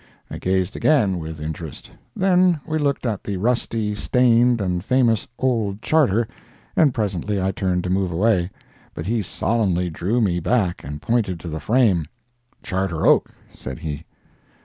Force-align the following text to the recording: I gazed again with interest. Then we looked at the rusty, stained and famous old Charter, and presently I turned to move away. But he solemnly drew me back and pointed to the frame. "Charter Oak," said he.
I 0.31 0.39
gazed 0.39 0.75
again 0.75 1.19
with 1.19 1.39
interest. 1.39 1.91
Then 2.15 2.59
we 2.67 2.79
looked 2.79 3.05
at 3.05 3.23
the 3.23 3.37
rusty, 3.37 3.93
stained 3.93 4.59
and 4.59 4.83
famous 4.83 5.27
old 5.37 5.79
Charter, 5.83 6.27
and 6.75 6.91
presently 6.91 7.39
I 7.39 7.51
turned 7.51 7.83
to 7.83 7.91
move 7.91 8.11
away. 8.11 8.49
But 8.95 9.05
he 9.05 9.21
solemnly 9.21 9.91
drew 9.91 10.19
me 10.19 10.39
back 10.39 10.83
and 10.83 11.03
pointed 11.03 11.39
to 11.41 11.49
the 11.49 11.59
frame. 11.59 12.07
"Charter 12.63 13.05
Oak," 13.05 13.29
said 13.53 13.77
he. 13.77 14.03